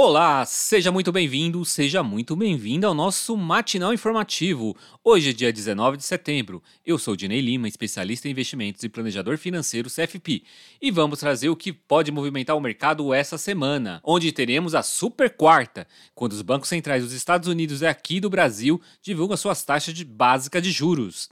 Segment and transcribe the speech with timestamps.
[0.00, 4.76] Olá, seja muito bem-vindo, seja muito bem-vinda ao nosso matinal informativo.
[5.02, 6.62] Hoje é dia 19 de setembro.
[6.86, 10.44] Eu sou Dinei Lima, especialista em investimentos e planejador financeiro CFP,
[10.80, 15.30] e vamos trazer o que pode movimentar o mercado essa semana, onde teremos a super
[15.30, 15.84] quarta,
[16.14, 20.04] quando os bancos centrais dos Estados Unidos e aqui do Brasil divulgam suas taxas de
[20.04, 21.28] básica de juros.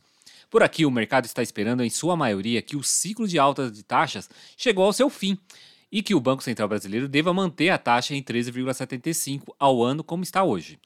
[0.51, 3.85] Por aqui, o mercado está esperando, em sua maioria, que o ciclo de alta de
[3.85, 5.39] taxas chegou ao seu fim
[5.96, 10.23] e que o Banco Central Brasileiro deva manter a taxa em 13,75 ao ano como
[10.23, 10.78] está hoje.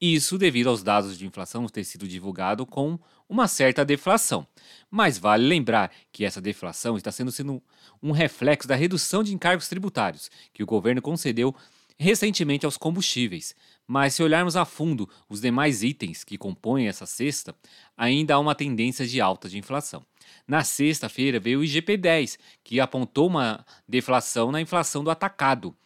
[0.00, 4.46] Isso devido aos dados de inflação ter sido divulgado com uma certa deflação.
[4.90, 7.62] Mas vale lembrar que essa deflação está sendo, sendo
[8.02, 11.54] um reflexo da redução de encargos tributários que o governo concedeu
[11.98, 13.54] recentemente aos combustíveis.
[13.86, 17.54] Mas se olharmos a fundo os demais itens que compõem essa cesta,
[17.96, 20.04] ainda há uma tendência de alta de inflação.
[20.46, 25.76] Na sexta-feira veio o IGP-10, que apontou uma deflação na inflação do atacado.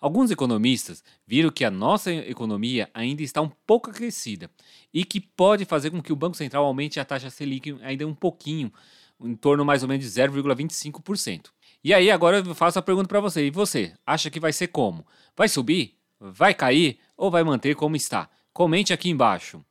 [0.00, 4.50] Alguns economistas viram que a nossa economia ainda está um pouco aquecida
[4.92, 8.14] e que pode fazer com que o Banco Central aumente a taxa Selic ainda um
[8.14, 8.72] pouquinho,
[9.20, 11.46] em torno mais ou menos de 0,25%.
[11.86, 14.66] E aí agora eu faço a pergunta para você, e você, acha que vai ser
[14.66, 15.06] como?
[15.36, 15.94] Vai subir?
[16.18, 16.98] Vai cair?
[17.16, 18.28] Ou vai manter como está?
[18.52, 19.64] Comente aqui embaixo.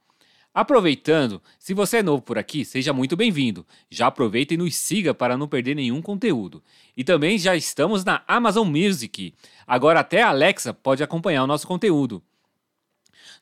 [0.53, 3.67] Aproveitando, se você é novo por aqui, seja muito bem-vindo.
[3.89, 6.63] Já aproveita e nos siga para não perder nenhum conteúdo.
[6.95, 9.33] E também já estamos na Amazon Music.
[9.67, 12.23] Agora até a Alexa pode acompanhar o nosso conteúdo.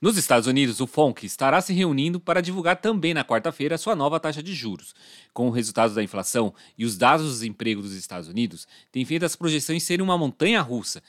[0.02, 4.20] Nos Estados Unidos, o FONC estará se reunindo para divulgar também na quarta-feira sua nova
[4.20, 4.94] taxa de juros.
[5.34, 9.26] Com os resultados da inflação e os dados do desemprego dos Estados Unidos, tem feito
[9.26, 11.02] as projeções serem uma montanha russa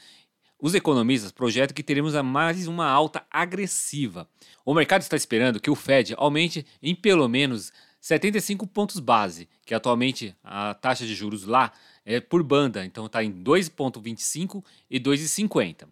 [0.65, 4.27] os economistas projetam que teremos mais uma alta agressiva.
[4.65, 9.75] O mercado está esperando que o Fed aumente em pelo menos 75 pontos base, que
[9.75, 11.71] atualmente a taxa de juros lá
[12.03, 15.87] é por banda, então está em 2,25 e 2,50.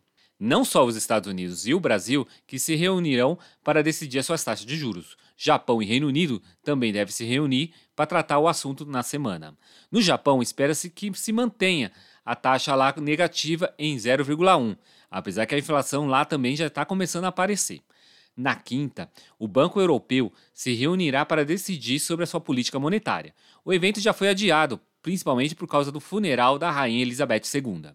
[0.45, 4.43] Não só os Estados Unidos e o Brasil que se reunirão para decidir as suas
[4.43, 5.17] taxas de juros.
[5.37, 9.56] Japão e Reino Unido também devem se reunir para tratar o assunto na semana.
[9.89, 11.93] No Japão, espera-se que se mantenha
[12.25, 14.77] a taxa lá negativa em 0,1,
[15.09, 17.81] apesar que a inflação lá também já está começando a aparecer.
[18.37, 19.09] Na quinta,
[19.39, 23.33] o Banco Europeu se reunirá para decidir sobre a sua política monetária.
[23.65, 27.93] O evento já foi adiado, principalmente por causa do funeral da Rainha Elizabeth II.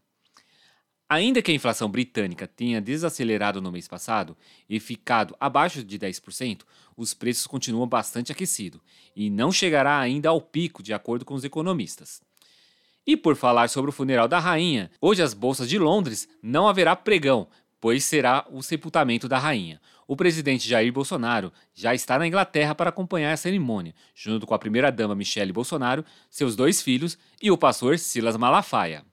[1.10, 4.36] Ainda que a inflação britânica tenha desacelerado no mês passado
[4.70, 6.64] e ficado abaixo de 10%,
[6.98, 8.82] os preços continuam bastante aquecidos
[9.16, 12.22] e não chegará ainda ao pico, de acordo com os economistas.
[13.06, 16.94] E por falar sobre o funeral da rainha, hoje as bolsas de Londres não haverá
[16.94, 17.48] pregão,
[17.80, 19.80] pois será o sepultamento da rainha.
[20.06, 24.60] O presidente Jair Bolsonaro já está na Inglaterra para acompanhar a cerimônia, junto com a
[24.60, 29.06] primeira-dama Michele Bolsonaro, seus dois filhos e o pastor Silas Malafaia.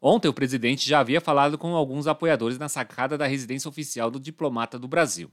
[0.00, 4.18] Ontem, o presidente já havia falado com alguns apoiadores na sacada da residência oficial do
[4.18, 5.30] diplomata do Brasil.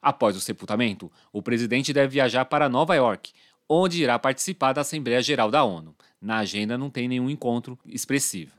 [0.00, 3.32] Após o sepultamento, o presidente deve viajar para Nova York,
[3.68, 5.94] onde irá participar da Assembleia Geral da ONU.
[6.20, 8.52] Na agenda não tem nenhum encontro expressivo.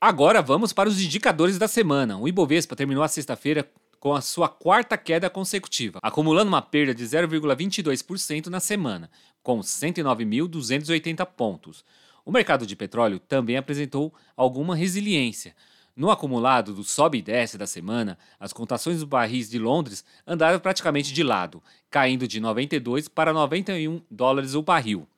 [0.00, 2.16] Agora vamos para os indicadores da semana.
[2.16, 3.68] O Ibovespa terminou a sexta-feira
[4.00, 9.10] com a sua quarta queda consecutiva, acumulando uma perda de 0,22% na semana,
[9.42, 11.84] com 109.280 pontos.
[12.28, 15.56] O mercado de petróleo também apresentou alguma resiliência,
[15.96, 20.60] no acumulado do sobe e desce da semana, as contações dos barris de Londres andaram
[20.60, 25.08] praticamente de lado, caindo de 92 para 91 dólares o barril.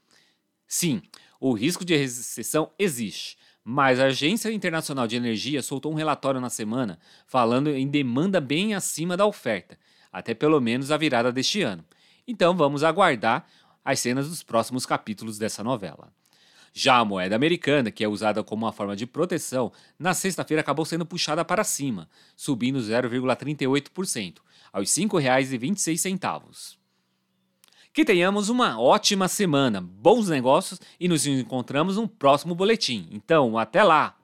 [0.68, 1.02] Sim,
[1.40, 6.48] o risco de recessão existe, mas a Agência Internacional de Energia soltou um relatório na
[6.48, 6.96] semana
[7.26, 9.76] falando em demanda bem acima da oferta,
[10.12, 11.84] até pelo menos a virada deste ano.
[12.24, 13.48] Então vamos aguardar
[13.84, 16.19] as cenas dos próximos capítulos dessa novela.
[16.72, 20.84] Já a moeda americana, que é usada como uma forma de proteção, na sexta-feira acabou
[20.84, 24.38] sendo puxada para cima, subindo 0,38%,
[24.72, 26.76] aos R$ 5,26.
[27.92, 33.08] Que tenhamos uma ótima semana, bons negócios e nos encontramos no próximo boletim.
[33.10, 34.19] Então, até lá!